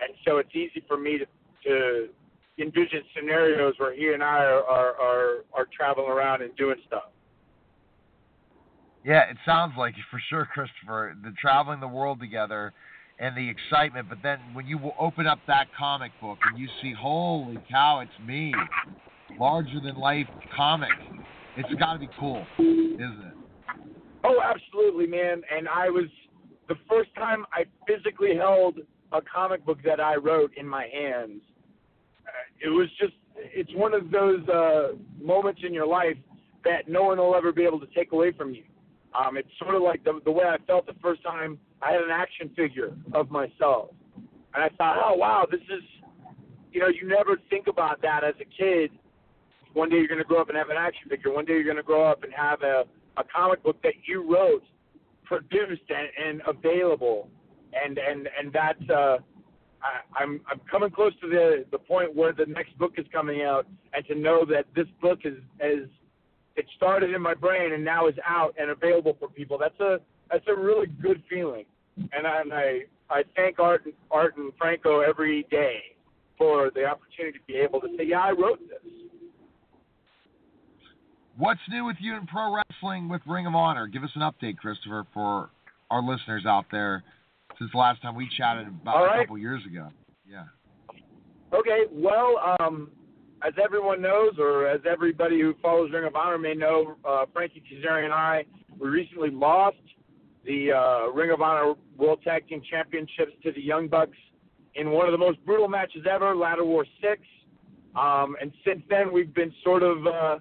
And 0.00 0.14
so 0.26 0.38
it's 0.38 0.54
easy 0.54 0.82
for 0.86 0.96
me 0.96 1.18
to, 1.18 1.26
to 1.64 2.08
envision 2.58 3.02
scenarios 3.16 3.74
where 3.78 3.94
he 3.94 4.12
and 4.12 4.22
I 4.22 4.44
are, 4.44 4.64
are 4.64 4.94
are 5.00 5.36
are 5.52 5.68
traveling 5.76 6.08
around 6.08 6.42
and 6.42 6.54
doing 6.56 6.76
stuff. 6.86 7.10
Yeah, 9.04 9.30
it 9.30 9.36
sounds 9.44 9.74
like 9.76 9.94
for 10.10 10.20
sure, 10.30 10.46
Christopher. 10.46 11.16
The 11.22 11.32
traveling 11.40 11.80
the 11.80 11.88
world 11.88 12.20
together 12.20 12.72
and 13.18 13.36
the 13.36 13.48
excitement, 13.48 14.08
but 14.08 14.18
then 14.22 14.38
when 14.54 14.66
you 14.66 14.80
open 14.98 15.26
up 15.26 15.38
that 15.46 15.68
comic 15.78 16.10
book 16.20 16.38
and 16.50 16.58
you 16.58 16.66
see, 16.82 16.92
holy 16.92 17.56
cow, 17.70 18.00
it's 18.00 18.26
me, 18.26 18.52
larger 19.38 19.80
than 19.80 19.94
life 19.96 20.26
comic. 20.56 20.90
It's 21.56 21.72
got 21.74 21.92
to 21.92 22.00
be 22.00 22.08
cool, 22.18 22.44
isn't 22.58 22.98
it? 22.98 23.34
Oh, 24.24 24.40
absolutely, 24.42 25.06
man. 25.06 25.42
And 25.56 25.68
I 25.68 25.90
was 25.90 26.06
the 26.68 26.74
first 26.88 27.14
time 27.14 27.44
I 27.52 27.64
physically 27.86 28.34
held 28.36 28.78
a 29.12 29.20
comic 29.22 29.64
book 29.64 29.78
that 29.84 30.00
I 30.00 30.16
wrote 30.16 30.50
in 30.56 30.66
my 30.66 30.88
hands 30.92 31.40
it 32.60 32.68
was 32.68 32.88
just 33.00 33.14
it's 33.36 33.70
one 33.74 33.94
of 33.94 34.10
those 34.10 34.46
uh, 34.48 34.92
moments 35.20 35.60
in 35.64 35.74
your 35.74 35.86
life 35.86 36.16
that 36.64 36.88
no 36.88 37.04
one 37.04 37.18
will 37.18 37.34
ever 37.34 37.52
be 37.52 37.64
able 37.64 37.80
to 37.80 37.86
take 37.94 38.12
away 38.12 38.32
from 38.32 38.54
you. 38.54 38.62
Um, 39.18 39.36
it's 39.36 39.48
sort 39.58 39.74
of 39.74 39.82
like 39.82 40.02
the, 40.02 40.20
the 40.24 40.30
way 40.30 40.44
I 40.44 40.56
felt 40.66 40.86
the 40.86 40.94
first 41.02 41.22
time 41.22 41.58
I 41.82 41.92
had 41.92 42.00
an 42.00 42.10
action 42.10 42.50
figure 42.56 42.94
of 43.12 43.30
myself, 43.30 43.90
and 44.54 44.64
I 44.64 44.68
thought, 44.76 44.96
oh 45.04 45.14
wow, 45.14 45.46
this 45.50 45.60
is, 45.60 45.82
you 46.72 46.80
know, 46.80 46.88
you 46.88 47.06
never 47.06 47.38
think 47.50 47.66
about 47.66 48.02
that 48.02 48.24
as 48.24 48.34
a 48.40 48.44
kid. 48.44 48.90
One 49.72 49.88
day 49.88 49.96
you're 49.96 50.08
going 50.08 50.18
to 50.18 50.24
grow 50.24 50.40
up 50.40 50.48
and 50.48 50.56
have 50.56 50.70
an 50.70 50.76
action 50.78 51.08
figure. 51.08 51.32
One 51.32 51.44
day 51.44 51.54
you're 51.54 51.64
going 51.64 51.76
to 51.76 51.82
grow 51.82 52.04
up 52.10 52.22
and 52.24 52.32
have 52.32 52.62
a, 52.62 52.84
a 53.16 53.24
comic 53.24 53.62
book 53.62 53.80
that 53.82 53.94
you 54.06 54.28
wrote 54.28 54.62
produced 55.24 55.82
and, 55.88 56.08
and 56.28 56.42
available, 56.46 57.28
and 57.72 57.98
and 57.98 58.28
and 58.38 58.52
that's 58.52 58.90
uh, 58.90 59.18
I, 59.84 60.22
I'm 60.22 60.40
I'm 60.50 60.60
coming 60.70 60.90
close 60.90 61.12
to 61.20 61.28
the 61.28 61.64
the 61.70 61.78
point 61.78 62.16
where 62.16 62.32
the 62.32 62.46
next 62.46 62.76
book 62.78 62.94
is 62.96 63.06
coming 63.12 63.42
out, 63.42 63.66
and 63.92 64.04
to 64.06 64.14
know 64.14 64.44
that 64.46 64.64
this 64.74 64.86
book 65.00 65.20
is 65.24 65.34
is 65.60 65.88
it 66.56 66.66
started 66.76 67.10
in 67.10 67.20
my 67.20 67.34
brain 67.34 67.72
and 67.72 67.84
now 67.84 68.08
is 68.08 68.14
out 68.26 68.54
and 68.58 68.70
available 68.70 69.16
for 69.18 69.28
people. 69.28 69.58
That's 69.58 69.78
a 69.80 69.98
that's 70.30 70.46
a 70.48 70.58
really 70.58 70.86
good 70.86 71.22
feeling, 71.28 71.66
and 71.96 72.26
I 72.26 72.40
and 72.40 72.52
I, 72.52 72.80
I 73.10 73.22
thank 73.36 73.58
Art 73.58 73.84
Art 74.10 74.36
and 74.36 74.52
Franco 74.58 75.00
every 75.00 75.46
day 75.50 75.80
for 76.38 76.70
the 76.74 76.84
opportunity 76.84 77.38
to 77.38 77.44
be 77.46 77.54
able 77.54 77.80
to 77.80 77.88
say, 77.96 78.04
yeah, 78.04 78.20
I 78.20 78.30
wrote 78.30 78.58
this. 78.68 78.92
What's 81.36 81.60
new 81.68 81.84
with 81.84 81.96
you 82.00 82.16
in 82.16 82.26
pro 82.26 82.56
wrestling 82.56 83.08
with 83.08 83.20
Ring 83.26 83.46
of 83.46 83.54
Honor? 83.54 83.86
Give 83.86 84.02
us 84.02 84.10
an 84.14 84.22
update, 84.22 84.56
Christopher, 84.56 85.04
for 85.12 85.50
our 85.90 86.02
listeners 86.02 86.44
out 86.46 86.66
there 86.70 87.02
since 87.64 87.72
the 87.72 87.78
last 87.78 88.02
time 88.02 88.14
we 88.14 88.28
chatted 88.36 88.68
about 88.68 89.06
right. 89.06 89.20
a 89.20 89.22
couple 89.22 89.38
years 89.38 89.62
ago. 89.64 89.88
Yeah. 90.28 90.44
Okay, 91.54 91.84
well, 91.90 92.56
um, 92.60 92.90
as 93.42 93.54
everyone 93.62 94.02
knows, 94.02 94.32
or 94.38 94.68
as 94.68 94.82
everybody 94.90 95.40
who 95.40 95.54
follows 95.62 95.90
Ring 95.92 96.04
of 96.04 96.14
Honor 96.14 96.36
may 96.36 96.54
know, 96.54 96.96
uh, 97.08 97.24
Frankie 97.32 97.62
Kazarian 97.62 98.04
and 98.04 98.12
I, 98.12 98.44
we 98.78 98.88
recently 98.88 99.30
lost 99.30 99.76
the 100.44 100.72
uh, 100.72 101.10
Ring 101.12 101.30
of 101.30 101.40
Honor 101.40 101.72
World 101.96 102.20
Tag 102.22 102.46
Team 102.48 102.60
Championships 102.70 103.32
to 103.44 103.52
the 103.52 103.62
Young 103.62 103.88
Bucks 103.88 104.18
in 104.74 104.90
one 104.90 105.06
of 105.06 105.12
the 105.12 105.18
most 105.18 105.42
brutal 105.46 105.68
matches 105.68 106.04
ever, 106.10 106.36
Ladder 106.36 106.66
War 106.66 106.84
6. 107.00 107.22
Um, 107.96 108.36
and 108.42 108.52
since 108.66 108.82
then, 108.90 109.10
we've 109.10 109.32
been 109.32 109.52
sort 109.62 109.82
of, 109.82 110.06
uh, 110.06 110.38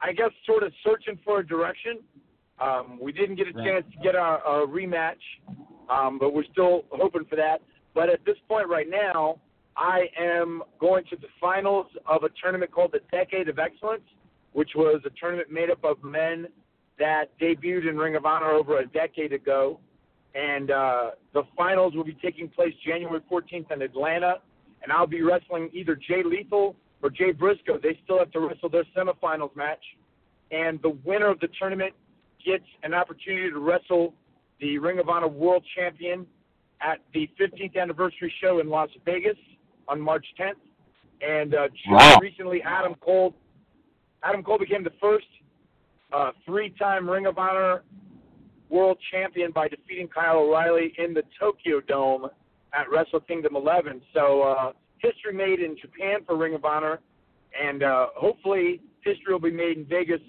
I 0.00 0.12
guess, 0.12 0.30
sort 0.46 0.62
of 0.62 0.72
searching 0.82 1.18
for 1.22 1.40
a 1.40 1.46
direction. 1.46 1.98
Um, 2.60 2.98
we 3.02 3.12
didn't 3.12 3.36
get 3.36 3.48
a 3.48 3.52
chance 3.52 3.84
to 3.92 4.02
get 4.02 4.16
our, 4.16 4.38
our 4.38 4.66
rematch, 4.66 5.16
um, 5.90 6.18
but 6.18 6.34
we're 6.34 6.44
still 6.52 6.84
hoping 6.90 7.24
for 7.24 7.36
that. 7.36 7.62
But 7.94 8.08
at 8.08 8.24
this 8.24 8.36
point 8.48 8.68
right 8.68 8.88
now, 8.88 9.40
I 9.76 10.06
am 10.20 10.62
going 10.80 11.04
to 11.10 11.16
the 11.16 11.28
finals 11.40 11.86
of 12.06 12.24
a 12.24 12.28
tournament 12.42 12.72
called 12.72 12.92
the 12.92 13.00
Decade 13.10 13.48
of 13.48 13.58
Excellence, 13.58 14.02
which 14.52 14.70
was 14.74 15.00
a 15.06 15.10
tournament 15.20 15.50
made 15.50 15.70
up 15.70 15.84
of 15.84 16.02
men 16.02 16.48
that 16.98 17.26
debuted 17.40 17.88
in 17.88 17.96
Ring 17.96 18.16
of 18.16 18.26
Honor 18.26 18.50
over 18.50 18.80
a 18.80 18.86
decade 18.86 19.32
ago. 19.32 19.78
And 20.34 20.70
uh, 20.70 21.10
the 21.32 21.42
finals 21.56 21.94
will 21.94 22.04
be 22.04 22.16
taking 22.20 22.48
place 22.48 22.74
January 22.84 23.20
14th 23.30 23.70
in 23.72 23.82
Atlanta. 23.82 24.36
And 24.82 24.92
I'll 24.92 25.06
be 25.06 25.22
wrestling 25.22 25.70
either 25.72 25.94
Jay 25.94 26.22
Lethal 26.24 26.76
or 27.02 27.10
Jay 27.10 27.32
Briscoe. 27.32 27.78
They 27.80 27.98
still 28.04 28.18
have 28.18 28.30
to 28.32 28.40
wrestle 28.40 28.68
their 28.68 28.84
semifinals 28.96 29.54
match. 29.56 29.82
And 30.50 30.80
the 30.82 30.98
winner 31.04 31.28
of 31.28 31.40
the 31.40 31.48
tournament 31.58 31.94
gets 32.44 32.64
an 32.82 32.94
opportunity 32.94 33.50
to 33.50 33.58
wrestle 33.58 34.14
the 34.60 34.78
Ring 34.78 34.98
of 34.98 35.08
Honor 35.08 35.28
World 35.28 35.64
Champion 35.76 36.26
at 36.80 36.98
the 37.14 37.28
15th 37.40 37.76
anniversary 37.80 38.32
show 38.40 38.60
in 38.60 38.68
Las 38.68 38.88
Vegas 39.04 39.36
on 39.88 40.00
March 40.00 40.26
10th. 40.38 40.52
And 41.20 41.54
uh, 41.54 41.68
just 41.68 41.88
Wow. 41.88 42.18
recently, 42.20 42.62
Adam 42.62 42.94
Cole, 43.00 43.34
Adam 44.22 44.42
Cole 44.42 44.58
became 44.58 44.84
the 44.84 44.92
first 45.00 45.26
uh, 46.12 46.30
three-time 46.46 47.08
Ring 47.08 47.26
of 47.26 47.38
Honor 47.38 47.82
World 48.68 48.98
Champion 49.10 49.50
by 49.52 49.68
defeating 49.68 50.08
Kyle 50.08 50.38
O'Reilly 50.38 50.92
in 50.98 51.14
the 51.14 51.22
Tokyo 51.40 51.80
Dome 51.80 52.26
at 52.72 52.90
Wrestle 52.90 53.20
Kingdom 53.20 53.56
11. 53.56 54.00
So 54.14 54.42
uh, 54.42 54.72
history 54.98 55.32
made 55.32 55.60
in 55.60 55.76
Japan 55.80 56.20
for 56.26 56.36
Ring 56.36 56.54
of 56.54 56.64
Honor, 56.64 57.00
and 57.60 57.82
uh, 57.82 58.08
hopefully 58.14 58.80
history 59.00 59.32
will 59.32 59.40
be 59.40 59.50
made 59.50 59.78
in 59.78 59.86
Vegas. 59.86 60.20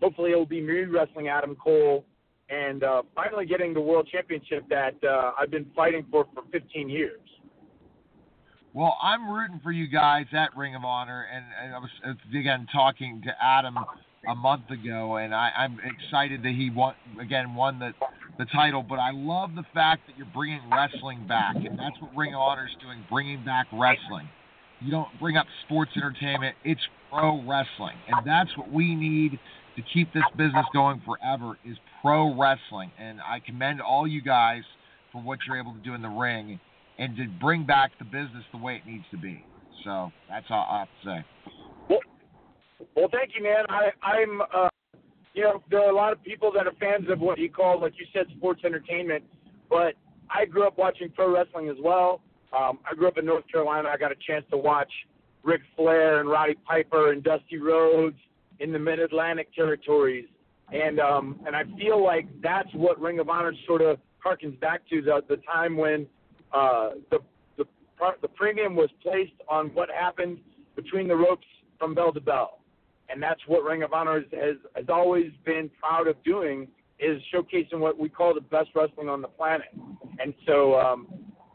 Hopefully 0.00 0.30
it 0.32 0.36
will 0.36 0.46
be 0.46 0.60
me 0.60 0.82
wrestling 0.84 1.28
Adam 1.28 1.56
Cole 1.56 2.04
and 2.50 2.82
uh, 2.82 3.02
finally 3.14 3.46
getting 3.46 3.74
the 3.74 3.80
world 3.80 4.08
championship 4.10 4.68
that 4.68 4.94
uh, 5.06 5.32
I've 5.38 5.50
been 5.50 5.66
fighting 5.76 6.04
for 6.10 6.26
for 6.34 6.42
15 6.50 6.88
years. 6.88 7.20
Well, 8.74 8.96
I'm 9.02 9.30
rooting 9.30 9.60
for 9.62 9.72
you 9.72 9.88
guys 9.88 10.26
at 10.32 10.56
Ring 10.56 10.74
of 10.74 10.84
Honor, 10.84 11.26
and, 11.32 11.44
and 11.62 11.74
I 11.74 11.78
was 11.78 11.90
again 12.30 12.66
talking 12.72 13.22
to 13.24 13.30
Adam 13.42 13.76
a 14.28 14.34
month 14.34 14.70
ago, 14.70 15.16
and 15.16 15.34
I, 15.34 15.50
I'm 15.56 15.78
excited 15.84 16.42
that 16.42 16.52
he 16.52 16.70
won 16.70 16.94
again 17.20 17.54
won 17.54 17.78
the 17.78 17.92
the 18.38 18.44
title. 18.46 18.82
But 18.82 18.98
I 18.98 19.10
love 19.12 19.54
the 19.54 19.64
fact 19.74 20.06
that 20.06 20.16
you're 20.16 20.28
bringing 20.34 20.60
wrestling 20.70 21.26
back, 21.26 21.56
and 21.56 21.78
that's 21.78 22.00
what 22.00 22.14
Ring 22.16 22.34
of 22.34 22.40
Honor 22.40 22.66
is 22.66 22.76
doing, 22.82 23.04
bringing 23.10 23.44
back 23.44 23.66
wrestling. 23.72 24.28
You 24.80 24.90
don't 24.90 25.08
bring 25.18 25.36
up 25.36 25.46
sports 25.64 25.92
entertainment; 25.96 26.54
it's 26.64 26.80
pro 27.10 27.42
wrestling, 27.42 27.96
and 28.08 28.26
that's 28.26 28.54
what 28.56 28.70
we 28.70 28.94
need 28.94 29.40
to 29.78 29.84
keep 29.94 30.12
this 30.12 30.24
business 30.36 30.66
going 30.72 31.00
forever. 31.06 31.56
Is 31.64 31.76
pro 32.02 32.34
wrestling, 32.38 32.90
and 32.98 33.20
I 33.20 33.38
commend 33.40 33.80
all 33.80 34.06
you 34.06 34.20
guys 34.20 34.62
for 35.12 35.22
what 35.22 35.38
you're 35.46 35.58
able 35.58 35.72
to 35.72 35.78
do 35.80 35.94
in 35.94 36.02
the 36.02 36.08
ring 36.08 36.58
and 36.98 37.16
to 37.16 37.26
bring 37.40 37.64
back 37.64 37.92
the 37.98 38.04
business 38.04 38.44
the 38.52 38.58
way 38.58 38.74
it 38.76 38.90
needs 38.90 39.04
to 39.12 39.16
be. 39.16 39.44
So 39.84 40.10
that's 40.28 40.46
all 40.50 40.66
I 40.68 40.78
have 40.80 40.88
to 40.88 41.08
say. 41.08 41.24
Well, 41.88 42.00
well 42.96 43.08
thank 43.12 43.30
you, 43.36 43.42
man. 43.42 43.64
I, 43.68 43.90
I'm, 44.04 44.40
uh, 44.40 44.68
you 45.34 45.44
know, 45.44 45.62
there 45.70 45.80
are 45.80 45.90
a 45.90 45.94
lot 45.94 46.12
of 46.12 46.22
people 46.24 46.52
that 46.52 46.66
are 46.66 46.72
fans 46.80 47.08
of 47.08 47.20
what 47.20 47.38
you 47.38 47.48
call, 47.48 47.80
like 47.80 47.92
you 47.98 48.06
said, 48.12 48.26
sports 48.36 48.62
entertainment. 48.64 49.22
But 49.70 49.94
I 50.28 50.44
grew 50.44 50.66
up 50.66 50.76
watching 50.76 51.10
pro 51.10 51.32
wrestling 51.32 51.68
as 51.68 51.76
well. 51.80 52.20
Um, 52.52 52.80
I 52.90 52.94
grew 52.96 53.06
up 53.06 53.18
in 53.18 53.26
North 53.26 53.44
Carolina. 53.50 53.88
I 53.88 53.96
got 53.96 54.10
a 54.10 54.16
chance 54.26 54.44
to 54.50 54.56
watch 54.56 54.90
Ric 55.44 55.60
Flair 55.76 56.20
and 56.20 56.28
Roddy 56.28 56.56
Piper 56.66 57.12
and 57.12 57.22
Dusty 57.22 57.58
Rhodes 57.58 58.16
in 58.60 58.72
the 58.72 58.78
Mid 58.78 58.98
Atlantic 58.98 59.54
territories, 59.54 60.26
and 60.72 61.00
um, 61.00 61.40
and 61.46 61.54
I 61.54 61.62
feel 61.78 62.02
like 62.02 62.26
that's 62.42 62.68
what 62.74 63.00
Ring 63.00 63.18
of 63.18 63.28
Honor 63.28 63.52
sort 63.66 63.82
of 63.82 63.98
harkens 64.24 64.58
back 64.60 64.82
to 64.90 65.02
the 65.02 65.20
the 65.28 65.40
time 65.52 65.76
when 65.76 66.06
uh, 66.52 66.90
the 67.10 67.18
the 67.56 67.64
the 68.22 68.28
premium 68.28 68.76
was 68.76 68.90
placed 69.02 69.32
on 69.48 69.68
what 69.68 69.88
happened 69.90 70.38
between 70.76 71.08
the 71.08 71.16
ropes 71.16 71.46
from 71.78 71.94
bell 71.94 72.12
to 72.12 72.20
bell, 72.20 72.60
and 73.08 73.22
that's 73.22 73.40
what 73.46 73.62
Ring 73.62 73.82
of 73.82 73.92
Honor 73.92 74.20
has, 74.20 74.30
has 74.32 74.56
has 74.74 74.86
always 74.88 75.30
been 75.44 75.70
proud 75.80 76.06
of 76.06 76.22
doing 76.24 76.68
is 76.98 77.20
showcasing 77.32 77.78
what 77.78 77.98
we 77.98 78.08
call 78.08 78.34
the 78.34 78.40
best 78.40 78.70
wrestling 78.74 79.08
on 79.08 79.22
the 79.22 79.28
planet. 79.28 79.68
And 80.18 80.34
so, 80.46 80.78
um, 80.78 81.06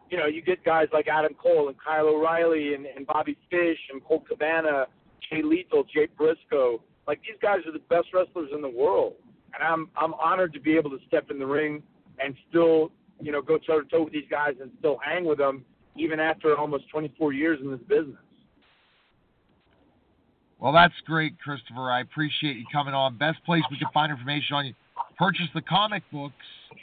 you 0.09 0.17
know, 0.17 0.25
you 0.25 0.41
get 0.41 0.63
guys 0.63 0.87
like 0.93 1.07
Adam 1.07 1.33
Cole 1.33 1.67
and 1.67 1.77
Kyle 1.83 2.07
O'Reilly 2.07 2.73
and, 2.75 2.85
and 2.85 3.05
Bobby 3.05 3.37
Fish 3.49 3.79
and 3.91 4.03
Colt 4.03 4.27
Cabana, 4.27 4.85
Jay 5.29 5.41
Lethal, 5.43 5.83
Jay 5.83 6.07
Briscoe. 6.17 6.81
Like 7.07 7.21
these 7.21 7.39
guys 7.41 7.59
are 7.65 7.71
the 7.71 7.79
best 7.89 8.07
wrestlers 8.13 8.49
in 8.53 8.61
the 8.61 8.69
world, 8.69 9.13
and 9.53 9.63
I'm 9.63 9.89
I'm 9.97 10.13
honored 10.15 10.53
to 10.53 10.59
be 10.59 10.77
able 10.77 10.89
to 10.91 10.99
step 11.07 11.29
in 11.31 11.39
the 11.39 11.45
ring 11.45 11.83
and 12.19 12.35
still, 12.49 12.91
you 13.21 13.31
know, 13.31 13.41
go 13.41 13.57
toe 13.57 13.81
to 13.81 13.89
toe 13.89 14.03
with 14.03 14.13
these 14.13 14.29
guys 14.29 14.53
and 14.61 14.71
still 14.79 14.99
hang 15.03 15.25
with 15.25 15.37
them 15.37 15.65
even 15.95 16.19
after 16.19 16.57
almost 16.57 16.89
24 16.89 17.33
years 17.33 17.59
in 17.61 17.71
this 17.71 17.79
business. 17.87 18.17
Well, 20.59 20.71
that's 20.71 20.93
great, 21.05 21.37
Christopher. 21.39 21.91
I 21.91 22.01
appreciate 22.01 22.55
you 22.55 22.65
coming 22.71 22.93
on. 22.93 23.17
Best 23.17 23.43
place 23.45 23.63
we 23.69 23.77
can 23.77 23.89
find 23.93 24.11
information 24.11 24.55
on 24.55 24.65
you. 24.67 24.73
Purchase 25.17 25.47
the 25.53 25.61
comic 25.61 26.03
books, 26.11 26.33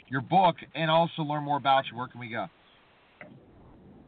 your 0.07 0.21
book, 0.21 0.55
and 0.75 0.91
also 0.91 1.23
learn 1.23 1.43
more 1.43 1.57
about 1.57 1.85
you. 1.91 1.97
Where 1.97 2.07
can 2.07 2.19
we 2.19 2.29
go? 2.29 2.47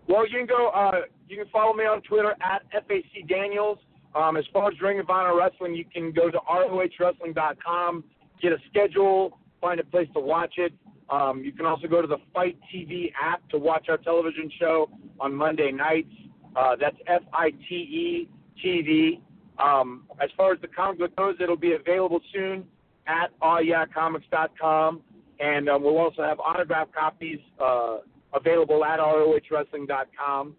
Well, 0.08 0.28
you 0.30 0.38
can 0.38 0.46
go. 0.46 0.70
Uh, 0.70 1.02
you 1.28 1.38
can 1.38 1.48
follow 1.52 1.74
me 1.74 1.86
on 1.86 2.02
Twitter 2.02 2.36
at 2.42 2.62
FAC 2.72 3.28
Daniels. 3.28 3.80
Um, 4.16 4.38
as 4.38 4.46
far 4.54 4.70
as 4.70 4.80
Ring 4.82 5.00
of 5.00 5.10
Honor 5.10 5.36
Wrestling, 5.36 5.74
you 5.74 5.86
can 5.86 6.12
go 6.12 6.30
to 6.30 6.38
ROHWrestling.com, 6.38 8.04
get 8.42 8.52
a 8.52 8.58
schedule, 8.70 9.40
find 9.60 9.80
a 9.80 9.84
place 9.84 10.08
to 10.14 10.20
watch 10.20 10.56
it. 10.58 10.74
Um, 11.10 11.44
you 11.44 11.52
can 11.52 11.66
also 11.66 11.88
go 11.88 12.02
to 12.02 12.08
the 12.08 12.18
FITE 12.34 12.58
TV 12.74 13.12
app 13.22 13.48
to 13.50 13.58
watch 13.58 13.88
our 13.90 13.98
television 13.98 14.50
show 14.60 14.90
on 15.20 15.34
Monday 15.34 15.72
nights. 15.72 16.14
Uh, 16.56 16.76
that's 16.80 16.96
F 17.08 17.24
I 17.34 17.52
T 17.68 17.76
E 17.76 18.30
TV. 18.64 19.20
Um, 19.64 20.04
as 20.22 20.30
far 20.38 20.54
as 20.54 20.62
the 20.62 20.68
comic 20.68 21.00
book 21.00 21.16
goes, 21.16 21.36
it'll 21.42 21.56
be 21.56 21.74
available 21.74 22.20
soon 22.34 22.66
at 23.08 23.38
awyeahcomics.com. 23.42 25.02
And 25.40 25.70
um, 25.70 25.84
we'll 25.84 25.98
also 25.98 26.24
have 26.24 26.40
autograph 26.40 26.88
copies 26.98 27.40
uh, 27.60 27.98
available 28.34 28.86
at 28.86 29.00
ROHWrestling.com. 29.00 30.56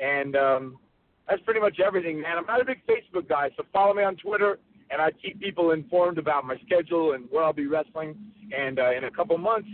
And 0.00 0.36
um, 0.36 0.78
that's 1.28 1.42
pretty 1.42 1.60
much 1.60 1.78
everything, 1.84 2.20
man. 2.20 2.38
I'm 2.38 2.46
not 2.46 2.60
a 2.60 2.64
big 2.64 2.80
Facebook 2.86 3.28
guy, 3.28 3.50
so 3.56 3.64
follow 3.72 3.94
me 3.94 4.02
on 4.02 4.16
Twitter, 4.16 4.58
and 4.90 5.00
I 5.00 5.10
keep 5.10 5.40
people 5.40 5.72
informed 5.72 6.18
about 6.18 6.44
my 6.44 6.56
schedule 6.66 7.12
and 7.12 7.24
where 7.30 7.44
I'll 7.44 7.52
be 7.52 7.66
wrestling. 7.66 8.16
And 8.56 8.78
uh, 8.78 8.92
in 8.96 9.04
a 9.04 9.10
couple 9.10 9.36
months, 9.36 9.68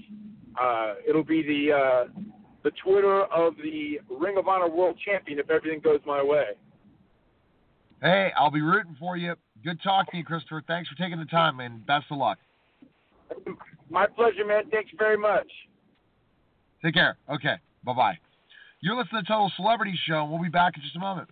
uh, 0.60 0.94
it'll 1.08 1.24
be 1.24 1.42
the 1.42 1.72
uh, 1.72 2.20
the 2.64 2.72
Twitter 2.82 3.22
of 3.24 3.54
the 3.62 4.00
Ring 4.10 4.36
of 4.36 4.48
Honor 4.48 4.68
World 4.68 4.98
Champion 5.04 5.38
if 5.38 5.50
everything 5.50 5.80
goes 5.80 6.00
my 6.06 6.22
way. 6.22 6.44
Hey, 8.02 8.32
I'll 8.36 8.50
be 8.50 8.62
rooting 8.62 8.96
for 8.98 9.16
you. 9.16 9.34
Good 9.62 9.80
talking 9.82 10.10
to 10.12 10.16
you, 10.18 10.24
Christopher. 10.24 10.62
Thanks 10.66 10.88
for 10.88 10.96
taking 10.96 11.18
the 11.18 11.24
time, 11.26 11.60
and 11.60 11.86
best 11.86 12.06
of 12.10 12.18
luck. 12.18 12.38
My 13.90 14.06
pleasure, 14.06 14.44
man. 14.44 14.64
Thanks 14.70 14.90
very 14.98 15.16
much. 15.16 15.46
Take 16.84 16.94
care. 16.94 17.16
Okay. 17.32 17.54
Bye 17.84 17.94
bye. 17.94 18.18
You're 18.80 18.96
listening 18.96 19.22
to 19.22 19.26
the 19.28 19.28
Total 19.28 19.50
Celebrity 19.56 19.98
Show, 20.06 20.22
and 20.22 20.30
we'll 20.30 20.42
be 20.42 20.50
back 20.50 20.76
in 20.76 20.82
just 20.82 20.96
a 20.96 20.98
moment. 20.98 21.28